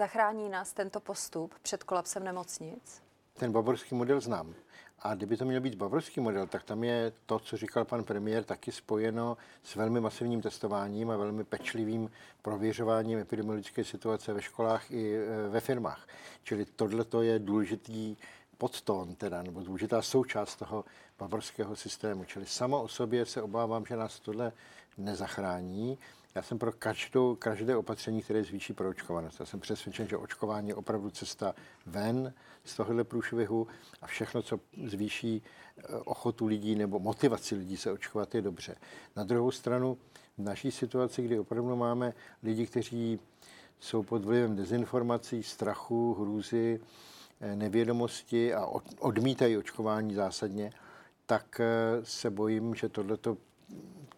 [0.00, 3.02] Zachrání nás tento postup před kolapsem nemocnic?
[3.34, 4.54] Ten bavorský model znám.
[4.98, 8.44] A kdyby to měl být bavorský model, tak tam je to, co říkal pan premiér,
[8.44, 12.10] taky spojeno s velmi masivním testováním a velmi pečlivým
[12.42, 16.08] prověřováním epidemiologické situace ve školách i e, ve firmách.
[16.42, 18.16] Čili tohle je důležitý
[18.58, 20.84] podtón, teda, nebo důležitá součást toho
[21.18, 22.24] bavorského systému.
[22.24, 24.52] Čili samo o sobě se obávám, že nás tohle
[24.98, 25.98] nezachrání.
[26.34, 29.40] Já jsem pro každou, každé opatření, které zvýší proočkovanost.
[29.40, 31.54] Já jsem přesvědčen, že očkování je opravdu cesta
[31.86, 32.34] ven
[32.64, 33.66] z tohohle průšvihu
[34.02, 35.42] a všechno, co zvýší
[35.78, 38.76] eh, ochotu lidí nebo motivaci lidí se očkovat, je dobře.
[39.16, 39.98] Na druhou stranu,
[40.38, 43.20] v naší situaci, kdy opravdu máme lidi, kteří
[43.80, 46.80] jsou pod vlivem dezinformací, strachu, hrůzy,
[47.40, 48.66] eh, nevědomosti a
[48.98, 50.72] odmítají očkování zásadně,
[51.26, 51.66] tak eh,
[52.04, 53.36] se bojím, že tohleto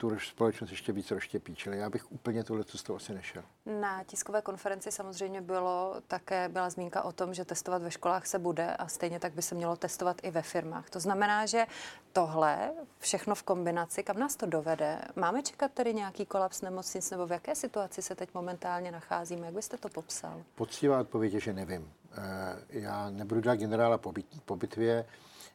[0.03, 1.55] tu společnost ještě víc rozštěpí.
[1.55, 3.43] Čili já bych úplně tuhle cestou asi nešel.
[3.81, 8.39] Na tiskové konferenci samozřejmě bylo také byla zmínka o tom, že testovat ve školách se
[8.39, 10.91] bude a stejně tak by se mělo testovat i ve firmách.
[10.91, 11.67] To znamená, že
[12.13, 14.99] tohle všechno v kombinaci, kam nás to dovede?
[15.17, 19.47] Máme čekat tedy nějaký kolaps nemocnic nebo v jaké situaci se teď momentálně nacházíme?
[19.47, 20.43] Jak byste to popsal?
[20.55, 21.93] Poctivá odpověď je, že nevím.
[22.13, 23.99] Eh, já nebudu dělat generála
[24.45, 25.05] po bitvě.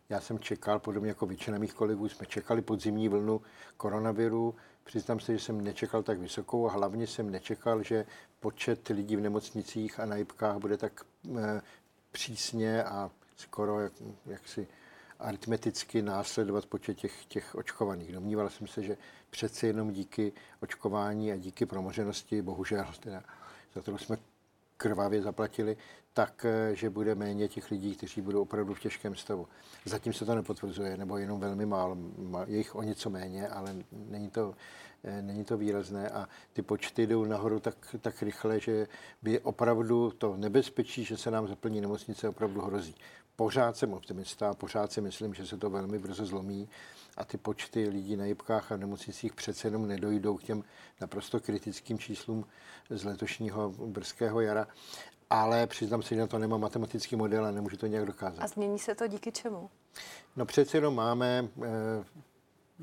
[0.10, 3.42] Já jsem čekal, podobně jako většina mých kolegů, jsme čekali podzimní vlnu
[3.78, 4.56] koronaviru.
[4.84, 8.06] Přiznám se, že jsem nečekal tak vysokou a hlavně jsem nečekal, že
[8.40, 11.06] počet lidí v nemocnicích a na jibkách bude tak
[11.38, 11.62] e,
[12.12, 13.94] přísně a skoro jak,
[14.26, 14.68] jaksi
[15.20, 18.12] aritmeticky následovat počet těch, těch očkovaných.
[18.12, 18.98] Domníval jsem se, že
[19.30, 23.24] přece jenom díky očkování a díky promoženosti, bohužel, teda,
[23.74, 24.18] za kterou jsme
[24.78, 25.78] krvavě zaplatili,
[26.14, 29.48] tak, eh, že bude méně těch lidí, kteří budou opravdu v těžkém stavu.
[29.86, 31.98] Zatím se to nepotvrzuje, nebo jenom velmi málo,
[32.46, 34.56] je jich o něco méně, ale není to,
[35.22, 38.88] není to výrazné a ty počty jdou nahoru tak, tak rychle, že
[39.22, 42.96] by opravdu to nebezpečí, že se nám zaplní nemocnice, opravdu hrozí.
[43.36, 46.70] Pořád jsem optimista, pořád si myslím, že se to velmi brzo zlomí
[47.18, 50.64] a ty počty lidí na jibkách a v nemocnicích přece jenom nedojdou k těm
[51.02, 52.46] naprosto kritickým číslům
[52.90, 54.68] z letošního brzkého jara.
[55.30, 58.44] Ale přiznám si, že na to nemám matematický model a nemůžu to nějak dokázat.
[58.44, 59.70] A změní se to díky čemu?
[60.36, 61.68] No přece jenom máme eh,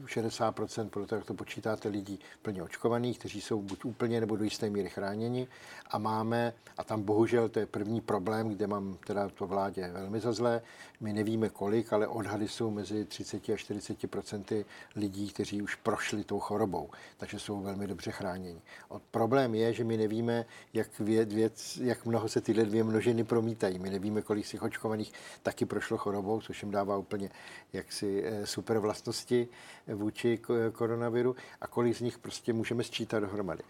[0.02, 4.44] 60%, podle toho, jak to počítáte, lidí plně očkovaných, kteří jsou buď úplně nebo do
[4.44, 5.48] jisté míry chráněni.
[5.90, 10.20] A máme, a tam bohužel to je první problém, kde mám teda to vládě velmi
[10.20, 10.62] za zlé,
[11.00, 14.64] my nevíme kolik, ale odhady jsou mezi 30 a 40%
[14.96, 18.62] lidí, kteří už prošli tou chorobou, takže jsou velmi dobře chráněni.
[18.88, 23.24] O, problém je, že my nevíme, jak, věd, věc, jak mnoho se tyhle dvě množiny
[23.24, 23.78] promítají.
[23.78, 25.12] My nevíme, kolik z těch očkovaných
[25.42, 27.30] taky prošlo chorobou, což jim dává úplně
[27.72, 29.48] jaksi eh, super vlastnosti
[29.86, 30.40] vůči
[30.72, 33.62] koronaviru a kolik z nich prostě můžeme sčítat dohromady.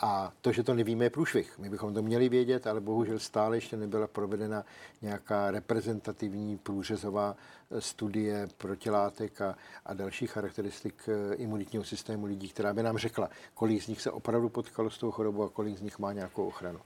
[0.00, 1.58] A to, že to nevíme, je průšvih.
[1.58, 4.64] My bychom to měli vědět, ale bohužel stále ještě nebyla provedena
[5.02, 7.36] nějaká reprezentativní průřezová
[7.70, 9.56] eh, studie protilátek a,
[9.86, 14.10] a dalších charakteristik eh, imunitního systému lidí, která by nám řekla, kolik z nich se
[14.10, 16.80] opravdu potkalo s tou chorobou a kolik z nich má nějakou ochranu.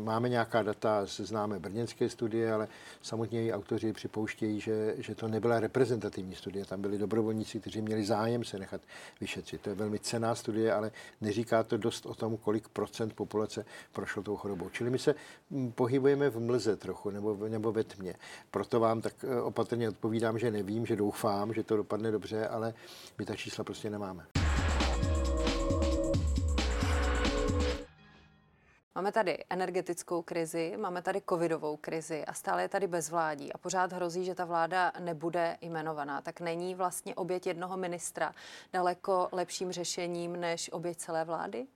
[0.00, 2.68] Máme nějaká data z známé brněnské studie, ale
[3.02, 6.64] samotně její autoři připouštějí, že, že to nebyla reprezentativní studie.
[6.64, 8.80] Tam byli dobrovolníci, kteří měli zájem se nechat
[9.20, 9.60] vyšetřit.
[9.60, 10.90] To je velmi cená studie, ale
[11.20, 14.68] neříká to dost o tom, kolik procent populace prošlo tou chorobou.
[14.68, 15.14] Čili my se
[15.50, 18.14] mm, pohybujeme v mlze trochu nebo, nebo ve tmě.
[18.50, 22.74] Proto vám tak eh, opatrně odpovídám, že nevím, že doufám, že to dopadne dobře, ale
[23.18, 24.47] my ta čísla prostě nemáme.
[28.98, 33.92] Máme tady energetickou krizi, máme tady covidovou krizi a stále je tady bezvládí a pořád
[33.92, 36.20] hrozí, že ta vláda nebude jmenovaná.
[36.20, 38.34] Tak není vlastně oběť jednoho ministra
[38.72, 41.66] daleko lepším řešením než oběť celé vlády?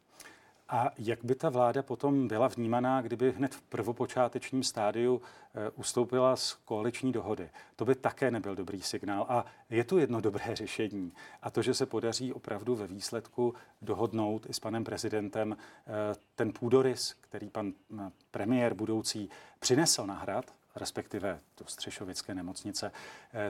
[0.72, 5.22] A jak by ta vláda potom byla vnímaná, kdyby hned v prvopočátečním stádiu
[5.54, 7.50] eh, ustoupila z koaliční dohody?
[7.76, 9.26] To by také nebyl dobrý signál.
[9.28, 11.12] A je tu jedno dobré řešení.
[11.42, 15.90] A to, že se podaří opravdu ve výsledku dohodnout i s panem prezidentem eh,
[16.34, 22.92] ten půdorys, který pan eh, premiér budoucí přinesl na hrad, respektive do Střešovické nemocnice,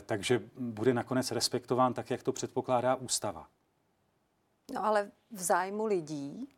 [0.06, 3.48] takže bude nakonec respektován tak, jak to předpokládá ústava.
[4.74, 6.48] No ale v zájmu lidí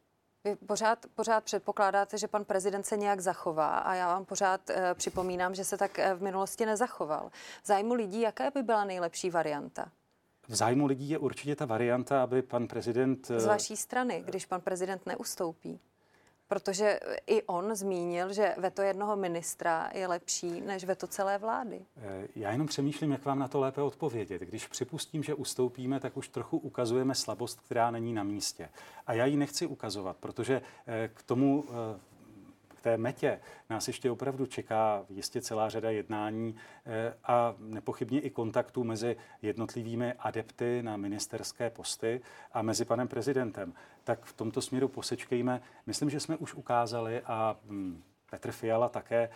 [0.45, 4.95] vy pořád, pořád předpokládáte, že pan prezident se nějak zachová a já vám pořád e,
[4.95, 7.31] připomínám, že se tak e, v minulosti nezachoval.
[7.63, 9.89] V zájmu lidí, jaká by byla nejlepší varianta?
[10.49, 13.27] V zájmu lidí je určitě ta varianta, aby pan prezident...
[13.27, 15.81] Z vaší strany, když pan prezident neustoupí.
[16.55, 21.81] Protože i on zmínil, že veto jednoho ministra je lepší než veto celé vlády.
[21.97, 24.43] Eh, já jenom přemýšlím, jak vám na to lépe odpovědět.
[24.43, 28.69] Když připustím, že ustoupíme, tak už trochu ukazujeme slabost, která není na místě.
[29.07, 32.01] A já ji nechci ukazovat, protože eh, k tomu eh,
[32.85, 33.41] té metě
[33.71, 40.13] nás ještě opravdu čeká jistě celá řada jednání eh, a nepochybně i kontaktů mezi jednotlivými
[40.13, 42.21] adepty na ministerské posty
[42.53, 43.75] a mezi panem prezidentem.
[44.05, 45.61] Tak v tomto směru posečkejme.
[45.87, 49.29] Myslím, že jsme už ukázali a hm, Petr Fiala také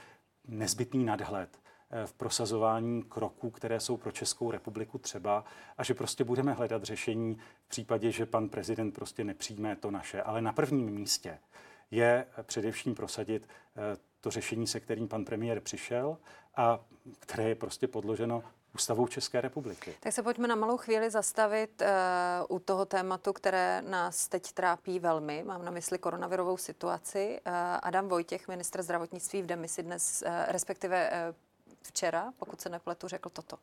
[0.48, 1.58] nezbytný nadhled
[1.90, 5.44] Eh, v prosazování kroků, které jsou pro Českou republiku třeba
[5.78, 10.22] a že prostě budeme hledat řešení v případě, že pan prezident prostě nepřijme to naše.
[10.22, 11.38] Ale na prvním místě
[11.90, 16.18] je především prosadit eh, to řešení, se kterým pan premiér přišel
[16.56, 16.80] a
[17.20, 18.42] které je prostě podloženo
[18.74, 19.94] ústavou České republiky.
[20.00, 24.98] Tak se pojďme na malou chvíli zastavit uh, u toho tématu, které nás teď trápí
[24.98, 25.42] velmi.
[25.46, 27.40] Mám na mysli koronavirovou situaci.
[27.46, 27.52] Uh,
[27.82, 31.34] Adam Vojtěch, ministr zdravotnictví v demisi dnes, uh, respektive uh,
[31.82, 33.56] včera, pokud se nepletu, řekl toto.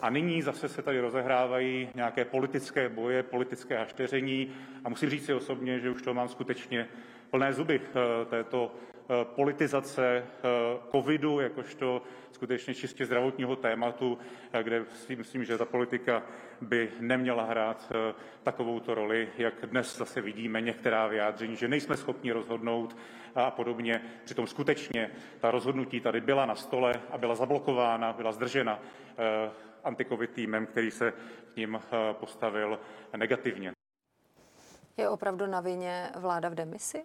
[0.00, 4.52] A nyní zase se tady rozehrávají nějaké politické boje, politické hašteření
[4.84, 6.88] a musím říct si osobně, že už to mám skutečně
[7.30, 10.48] plné zuby eh, této eh, politizace eh,
[10.90, 14.18] covidu, jakožto skutečně čistě zdravotního tématu,
[14.62, 16.22] kde si myslím, že ta politika
[16.60, 17.92] by neměla hrát
[18.42, 22.96] takovouto roli, jak dnes zase vidíme některá vyjádření, že nejsme schopni rozhodnout
[23.34, 24.02] a podobně.
[24.24, 25.10] Přitom skutečně
[25.40, 28.80] ta rozhodnutí tady byla na stole a byla zablokována, byla zdržena
[29.84, 31.12] antikovid týmem, který se
[31.54, 31.80] k ním
[32.12, 32.80] postavil
[33.16, 33.72] negativně.
[34.96, 37.04] Je opravdu na vině vláda v demisi?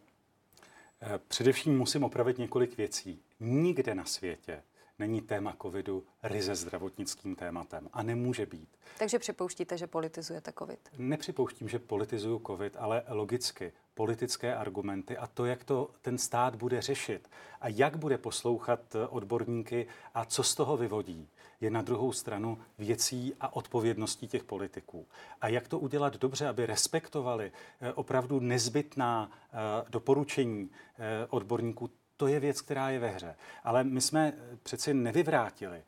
[1.02, 3.24] Eh, především musím opravit několik věcí.
[3.40, 4.64] Nikde na světě
[5.00, 8.70] není téma covidu ryze zdravotnickým tématem a nemůže být.
[9.00, 10.80] Takže připouštíte, že politizujete covid?
[10.98, 16.82] Nepřipouštím, že politizuju covid, ale logicky politické argumenty a to, jak to ten stát bude
[16.82, 17.30] řešit
[17.62, 21.30] a jak bude poslouchat odborníky a co z toho vyvodí,
[21.62, 25.08] je na druhou stranu věcí a odpovědností těch politiků.
[25.42, 27.52] A jak to udělat dobře, aby respektovali
[27.82, 29.58] eh, opravdu nezbytná eh,
[29.90, 33.36] doporučení eh, odborníků, to je věc, která je ve hře.
[33.64, 34.34] Ale my jsme
[34.64, 35.84] přeci nevyvrátili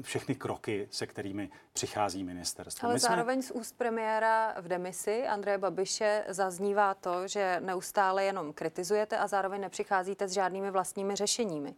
[0.00, 2.86] všechny kroky, se kterými přichází ministerstvo.
[2.86, 3.54] Ale My zároveň jsme...
[3.54, 9.60] z úst premiéra v demisi Andreje Babiše zaznívá to, že neustále jenom kritizujete a zároveň
[9.60, 11.74] nepřicházíte s žádnými vlastními řešeními.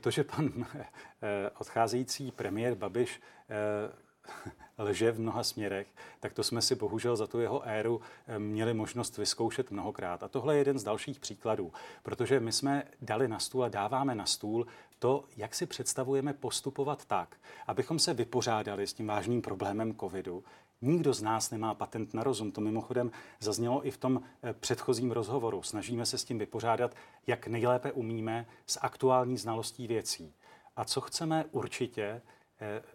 [0.00, 4.07] To, že pan eh, odcházející premiér Babiš eh,
[4.78, 5.86] lže v mnoha směrech,
[6.20, 10.22] tak to jsme si bohužel za tu jeho éru eh, měli možnost vyzkoušet mnohokrát.
[10.22, 11.72] A tohle je jeden z dalších příkladů,
[12.02, 14.66] protože my jsme dali na stůl a dáváme na stůl
[14.98, 17.36] to, jak si představujeme postupovat tak,
[17.66, 20.44] abychom se vypořádali s tím vážným problémem covidu.
[20.82, 22.52] Nikdo z nás nemá patent na rozum.
[22.52, 23.10] To mimochodem
[23.40, 25.62] zaznělo i v tom eh, předchozím rozhovoru.
[25.62, 26.94] Snažíme se s tím vypořádat,
[27.26, 30.34] jak nejlépe umíme, s aktuální znalostí věcí.
[30.76, 32.22] A co chceme určitě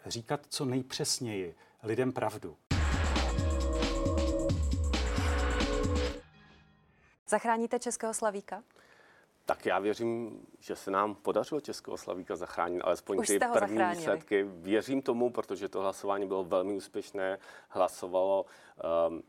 [0.06, 2.58] říkat co nejpřesněji lidem pravdu.
[7.28, 8.64] Zachráníte Českého slavíka?
[9.46, 13.96] Tak já věřím, že se nám podařilo Českého Slavíka zachránit, alespoň Už ty první zachránili.
[13.98, 14.44] výsledky.
[14.44, 17.40] Věřím tomu, protože to hlasování bylo velmi úspěšné.
[17.70, 18.46] Hlasovalo
[19.10, 19.24] um,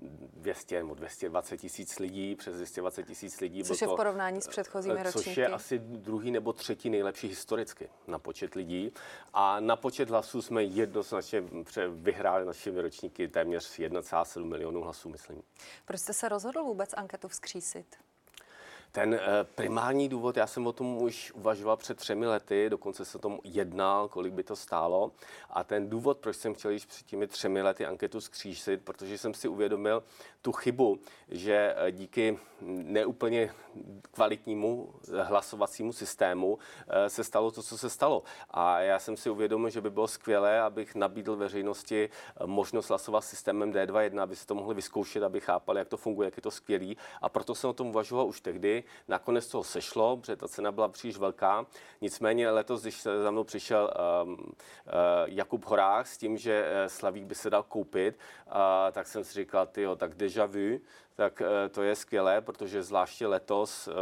[0.00, 3.64] 200 nebo 220 tisíc lidí, přes 220 tisíc lidí.
[3.64, 5.24] Což je v porovnání s předchozími ročníky.
[5.30, 8.92] Což je asi druhý nebo třetí nejlepší historicky na počet lidí.
[9.34, 11.42] A na počet hlasů jsme jednoznačně
[11.88, 15.42] vyhráli našimi ročníky téměř 1,7 milionů hlasů, myslím.
[15.84, 17.96] Proč jste se rozhodl vůbec anketu vzkřísit?
[18.92, 19.20] Ten eh,
[19.54, 23.38] primární důvod, já jsem o tom už uvažoval před třemi lety, dokonce se o tom
[23.44, 25.12] jednal, kolik by to stálo.
[25.50, 29.34] A ten důvod, proč jsem chtěl již před těmi třemi lety anketu skřížit, protože jsem
[29.34, 30.02] si uvědomil
[30.42, 33.54] tu chybu, že eh, díky neúplně
[34.12, 38.22] kvalitnímu hlasovacímu systému eh, se stalo to, co se stalo.
[38.50, 42.10] A já jsem si uvědomil, že by bylo skvělé, abych nabídl veřejnosti
[42.46, 46.36] možnost hlasovat systémem D2.1, aby si to mohli vyzkoušet, aby chápali, jak to funguje, jak
[46.36, 46.96] je to skvělý.
[47.22, 50.88] A proto jsem o tom uvažoval už tehdy Nakonec toho sešlo, protože ta cena byla
[50.88, 51.66] příliš velká.
[52.00, 53.90] Nicméně letos, když za mnou přišel
[54.24, 54.42] um, uh,
[55.24, 58.52] Jakub Horák s tím, že uh, Slavík by se dal koupit, uh,
[58.92, 60.80] tak jsem si říkal, tyjo, tak deja vu,
[61.16, 63.92] tak eh, to je skvělé, protože zvláště letos eh,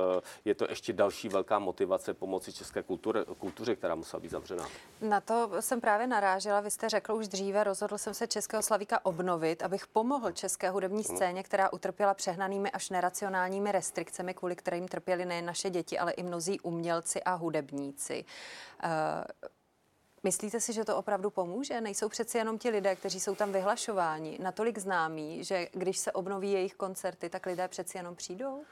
[0.45, 4.69] je to ještě další velká motivace pomoci české kultuře, kultuře která musela být zavřená.
[5.01, 6.61] Na to jsem právě narážela.
[6.61, 11.05] Vy jste řekl už dříve, rozhodl jsem se Českého Slavíka obnovit, abych pomohl české hudební
[11.09, 11.17] mhm.
[11.17, 16.23] scéně, která utrpěla přehnanými až neracionálními restrikcemi, kvůli kterým trpěli nejen naše děti, ale i
[16.23, 18.25] mnozí umělci a hudebníci.
[20.23, 21.81] Myslíte si, že to opravdu pomůže?
[21.81, 26.53] Nejsou přeci jenom ti lidé, kteří jsou tam vyhlašováni, natolik známí, že když se obnoví
[26.53, 28.65] jejich koncerty, tak lidé přeci jenom přijdou?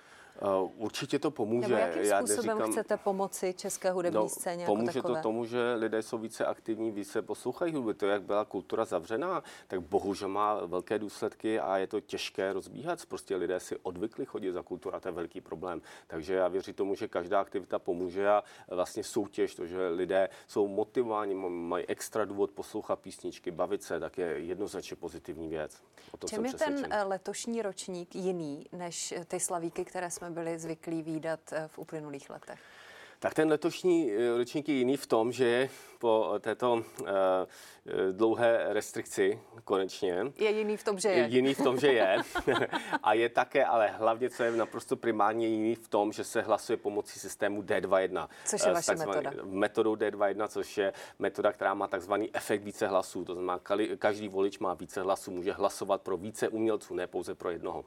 [0.42, 1.68] Uh, určitě to pomůže.
[1.68, 5.14] Nebo jakým Já způsobem neříkám, chcete pomoci české hudební no, scéně jako Pomůže takové?
[5.14, 7.92] to tomu, že lidé jsou více aktivní, více poslouchají hudbu.
[7.92, 13.06] To, jak byla kultura zavřená, tak bohužel má velké důsledky a je to těžké rozbíhat.
[13.06, 15.82] Prostě lidé si odvykli chodit za kulturu a to je velký problém.
[16.06, 20.68] Takže já věřím tomu, že každá aktivita pomůže a vlastně soutěž, to, že lidé jsou
[20.68, 25.82] motivováni, mají extra důvod poslouchat písničky, bavit se, tak je jednoznačně pozitivní věc.
[26.12, 30.58] O tom Čem je ten eh, letošní ročník jiný než ty slavíky, které jsme byli
[30.58, 32.60] zvyklí výdat eh, v uplynulých letech?
[33.18, 35.68] Tak ten letošní eh, ročník je jiný v tom, že
[35.98, 37.06] po této uh,
[38.12, 40.32] dlouhé restrikci konečně.
[40.38, 41.16] Je jiný v tom, že je.
[41.16, 42.16] Je jiný v tom, že je.
[43.02, 46.76] a je také, ale hlavně, co je naprosto primárně jiný v tom, že se hlasuje
[46.76, 48.28] pomocí systému D21.
[48.44, 49.32] Což je vaše metoda.
[49.44, 53.24] Metodou D21, což je metoda, která má takzvaný efekt více hlasů.
[53.24, 53.60] To znamená,
[53.98, 57.84] každý volič má více hlasů, může hlasovat pro více umělců, ne pouze pro jednoho.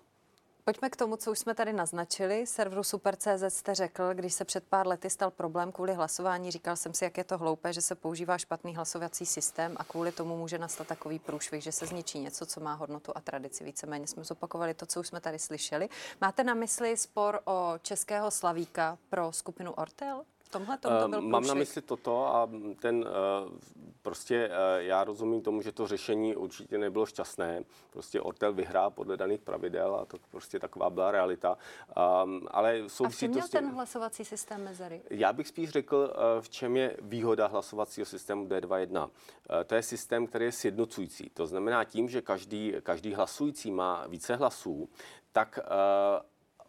[0.69, 2.47] Pojďme k tomu, co už jsme tady naznačili.
[2.47, 6.93] Serveru Super.cz jste řekl, když se před pár lety stal problém kvůli hlasování, říkal jsem
[6.93, 10.57] si, jak je to hloupé, že se používá špatný hlasovací systém a kvůli tomu může
[10.57, 13.63] nastat takový průšvih, že se zničí něco, co má hodnotu a tradici.
[13.63, 15.89] Víceméně jsme zopakovali to, co už jsme tady slyšeli.
[16.21, 20.25] Máte na mysli spor o českého slavíka pro skupinu Ortel?
[20.51, 21.31] Tomhle to byl průšvih?
[21.31, 23.05] Mám na mysli toto a ten
[24.01, 27.63] prostě já rozumím tomu, že to řešení určitě nebylo šťastné.
[27.89, 31.57] Prostě Ortel vyhrá podle daných pravidel a to prostě taková byla realita.
[32.47, 35.01] Ale jsou a v čem měl ten hlasovací systém mezery?
[35.09, 39.09] Já bych spíš řekl, v čem je výhoda hlasovacího systému D2.1.
[39.65, 41.29] To je systém, který je sjednocující.
[41.29, 44.89] To znamená tím, že každý, každý hlasující má více hlasů,
[45.31, 45.59] tak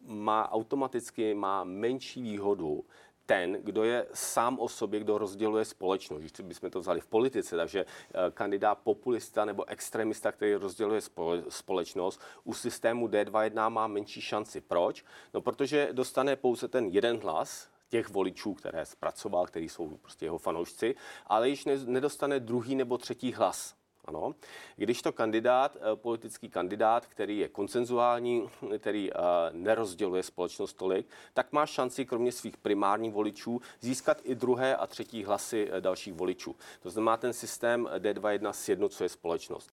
[0.00, 2.84] má automaticky má menší výhodu
[3.30, 6.20] ten, kdo je sám o sobě, kdo rozděluje společnost.
[6.20, 11.00] Když bychom to vzali v politice, takže eh, kandidát populista nebo extremista, který rozděluje
[11.48, 14.60] společnost, u systému D21 má menší šanci.
[14.60, 15.04] Proč?
[15.34, 20.38] No, protože dostane pouze ten jeden hlas, těch voličů, které zpracoval, který jsou prostě jeho
[20.38, 20.94] fanoušci,
[21.26, 23.79] ale již nedostane druhý nebo třetí hlas.
[24.04, 24.34] Ano.
[24.76, 29.16] Když to kandidát, eh, politický kandidát, který je koncenzuální, který eh,
[29.52, 35.24] nerozděluje společnost tolik, tak má šanci kromě svých primárních voličů získat i druhé a třetí
[35.24, 36.56] hlasy eh, dalších voličů.
[36.82, 39.70] To znamená, ten systém D21 sjednocuje společnost.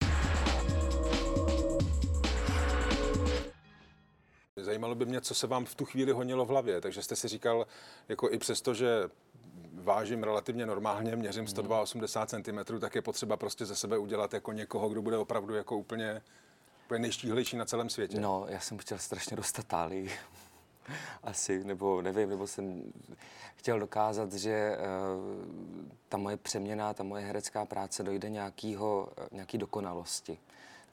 [4.56, 6.82] Zajímalo by mě, co se vám v tu chvíli honilo v hlavě.
[6.82, 7.68] Takže jste si říkal,
[8.10, 9.10] jako i přesto, že
[9.88, 14.90] vážím relativně normálně, měřím 182 cm, tak je potřeba prostě ze sebe udělat jako někoho,
[14.90, 16.22] kdo bude opravdu jako úplně,
[16.86, 18.20] úplně nejštíhlejší na celém světě.
[18.20, 20.12] No, já jsem chtěl strašně dostat tálii.
[21.24, 22.94] Asi, nebo nevím, nebo jsem
[23.56, 25.46] chtěl dokázat, že uh,
[26.10, 30.40] ta moje přeměna, ta moje herecká práce dojde nějakýho, nějaký dokonalosti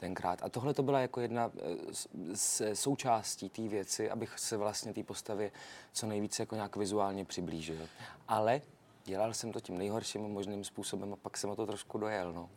[0.00, 0.42] tenkrát.
[0.42, 1.50] A tohle to byla jako jedna
[1.92, 5.50] z, z součástí té věci, abych se vlastně té postavě
[5.92, 7.88] co nejvíce jako nějak vizuálně přiblížil.
[8.28, 8.60] Ale
[9.04, 12.32] dělal jsem to tím nejhorším možným způsobem a pak jsem o to trošku dojel.
[12.32, 12.50] No,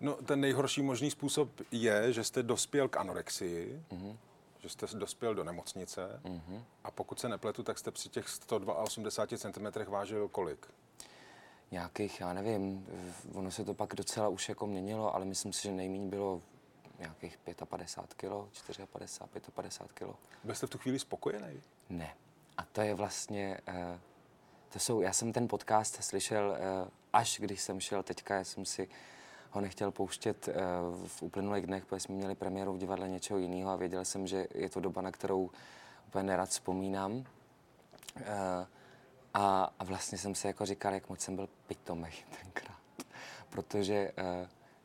[0.00, 4.16] no ten nejhorší možný způsob je, že jste dospěl k anorexii, mm-hmm.
[4.58, 6.62] že jste dospěl do nemocnice mm-hmm.
[6.84, 10.66] a pokud se nepletu, tak jste při těch 182 cm vážil kolik?
[11.70, 12.86] Nějakých, já nevím,
[13.34, 16.42] ono se to pak docela už jako měnilo, ale myslím si, že nejméně bylo
[16.98, 18.50] nějakých 55 kg,
[18.92, 20.16] 54, 55 kg.
[20.44, 21.62] Byl jste v tu chvíli spokojený?
[21.90, 22.14] Ne.
[22.56, 23.74] A to je vlastně, uh,
[24.68, 28.64] to jsou, já jsem ten podcast slyšel uh, až když jsem šel teďka, já jsem
[28.64, 28.88] si
[29.50, 30.54] ho nechtěl pouštět uh,
[31.06, 34.46] v uplynulých dnech, protože jsme měli premiéru v divadle něčeho jiného a věděl jsem, že
[34.54, 35.50] je to doba, na kterou
[36.06, 37.12] úplně nerad vzpomínám.
[37.12, 37.24] Uh,
[39.34, 42.78] a, a vlastně jsem si jako říkal, jak moc jsem byl pitomej tenkrát.
[43.50, 44.12] Protože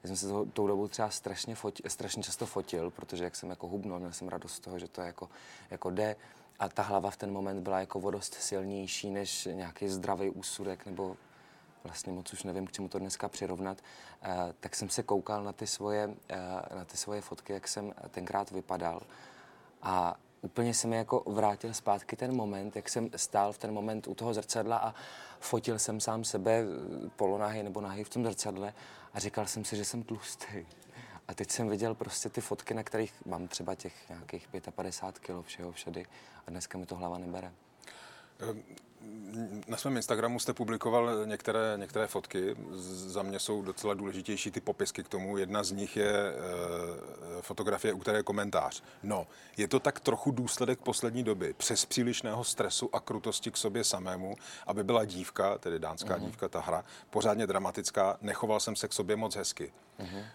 [0.03, 3.49] já jsem se toho, tou dobou třeba strašně, foti, strašně často fotil, protože jak jsem
[3.49, 5.29] jako hubnul, měl jsem radost z toho, že to jako,
[5.69, 6.15] jako jde.
[6.59, 11.17] A ta hlava v ten moment byla jako vodost silnější než nějaký zdravý úsudek nebo
[11.83, 14.29] vlastně moc už nevím, k čemu to dneska přirovnat, uh,
[14.59, 18.51] tak jsem se koukal na ty, svoje, uh, na ty svoje fotky, jak jsem tenkrát
[18.51, 19.01] vypadal.
[19.81, 24.07] A úplně se mi jako vrátil zpátky ten moment, jak jsem stál v ten moment
[24.07, 24.93] u toho zrcadla a
[25.39, 26.63] fotil jsem sám sebe
[27.15, 28.73] polonahy nebo nahy v tom zrcadle
[29.13, 30.65] a říkal jsem si, že jsem tlustý.
[31.27, 35.45] A teď jsem viděl prostě ty fotky, na kterých mám třeba těch nějakých 55 kg
[35.45, 36.05] všeho všady
[36.47, 37.51] a dneska mi to hlava nebere.
[38.39, 38.63] Ehm,
[39.67, 42.55] na svém Instagramu jste publikoval některé, některé fotky.
[42.71, 45.37] Za mě jsou docela důležitější ty popisky k tomu.
[45.37, 46.33] Jedna z nich je e,
[47.41, 48.83] fotografie, u které je komentář.
[49.03, 49.27] No,
[49.57, 51.53] je to tak trochu důsledek poslední doby.
[51.53, 54.35] Přes přílišného stresu a krutosti k sobě samému,
[54.67, 56.25] aby byla dívka, tedy dánská uh-huh.
[56.25, 59.73] dívka, ta hra, pořádně dramatická, nechoval jsem se k sobě moc hezky.
[59.99, 60.25] Uh-huh.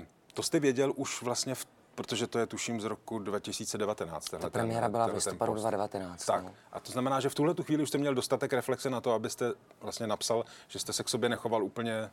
[0.00, 4.28] E, to jste věděl už vlastně v protože to je tuším z roku 2019.
[4.28, 6.24] Ta premiéra byla v listopadu 2019.
[6.26, 6.50] Tak, no.
[6.72, 9.12] a to znamená, že v tuhle tu chvíli už jste měl dostatek reflexe na to,
[9.12, 12.10] abyste vlastně napsal, že jste se k sobě nechoval úplně,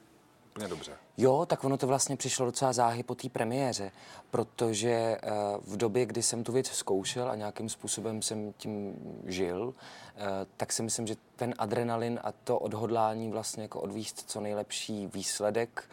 [0.51, 0.91] úplně dobře.
[1.17, 3.91] Jo, tak ono to vlastně přišlo docela záhy po té premiéře,
[4.31, 5.19] protože eh,
[5.67, 9.73] v době, kdy jsem tu věc zkoušel a nějakým způsobem jsem tím žil,
[10.15, 10.21] eh,
[10.57, 15.89] tak si myslím, že ten adrenalin a to odhodlání vlastně jako odvíst co nejlepší výsledek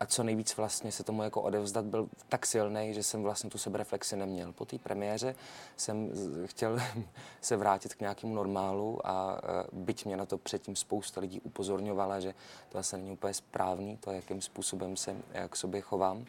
[0.00, 3.58] a co nejvíc vlastně se tomu jako odevzdat byl tak silný, že jsem vlastně tu
[3.58, 4.52] sebereflexi neměl.
[4.52, 5.34] Po té premiéře
[5.76, 6.10] jsem
[6.44, 6.78] chtěl
[7.40, 9.40] se vrátit k nějakému normálu a
[9.72, 12.34] byť mě na to předtím spousta lidí upozorňovala, že
[12.68, 15.16] to asi není úplně správný, to, jakým způsobem se
[15.48, 16.24] k sobě chovám,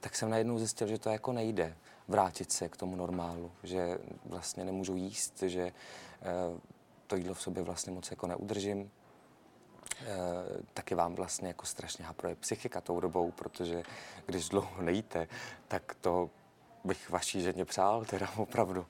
[0.00, 1.76] tak jsem najednou zjistil, že to jako nejde
[2.08, 5.72] vrátit se k tomu normálu, že vlastně nemůžu jíst, že
[7.06, 8.90] to jídlo v sobě vlastně moc jako neudržím,
[10.74, 13.82] taky vám vlastně jako strašně haproje psychika tou dobou, protože
[14.26, 15.28] když dlouho nejíte,
[15.68, 16.30] tak to
[16.86, 18.86] bych vaší ženě přál, teda opravdu.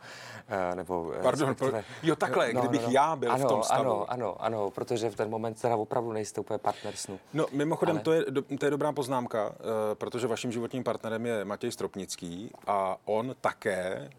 [0.49, 1.73] E, nebo, eh, Pardon, pro,
[2.03, 2.93] jo takhle, no, kdybych no, no.
[2.93, 3.83] já byl ano, v tom stavu.
[3.83, 7.21] Ano, ano, ano, protože v ten moment teda opravdu nejste úplně partner snu.
[7.35, 8.03] No mimochodem, Ale...
[8.03, 8.25] to, je,
[8.59, 9.53] to je dobrá poznámka,
[9.95, 14.11] protože vaším životním partnerem je Matěj Stropnický a on také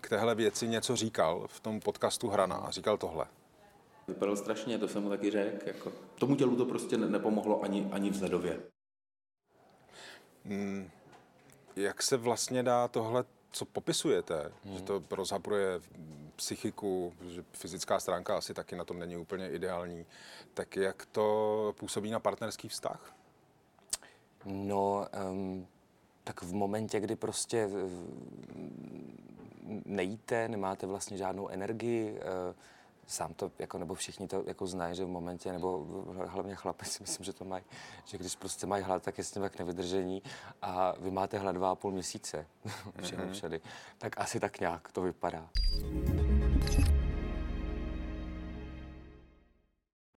[0.00, 3.26] k téhle věci něco říkal v tom podcastu Hrana a říkal tohle.
[4.08, 5.68] Vypadal strašně, to jsem mu taky řekl.
[5.68, 8.60] Jako, tomu tělu to prostě nepomohlo ani, ani vzhledově.
[10.44, 10.90] Hmm,
[11.76, 14.76] jak se vlastně dá tohle, co popisujete, hmm.
[14.76, 15.80] že to rozhabruje
[16.36, 20.06] psychiku, že fyzická stránka asi taky na tom není úplně ideální,
[20.54, 23.14] tak jak to působí na partnerský vztah?
[24.44, 25.66] No, um,
[26.24, 27.68] tak v momentě, kdy prostě
[29.84, 32.54] nejíte, nemáte vlastně žádnou energii, uh,
[33.08, 35.86] sám to, jako, nebo všichni to jako znají, že v momentě, nebo
[36.26, 37.64] hlavně chlapi si myslím, že to mají,
[38.04, 40.22] že když prostě mají hlad, tak je s tím jak nevydržení
[40.62, 42.46] a vy máte hlad dva a půl měsíce
[43.02, 43.32] všeho mm-hmm.
[43.32, 43.60] všady,
[43.98, 45.48] tak asi tak nějak to vypadá.